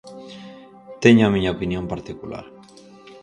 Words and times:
Teño 1.03 1.23
a 1.25 1.33
miña 1.35 1.53
opinión 1.57 1.85
particular. 1.93 2.45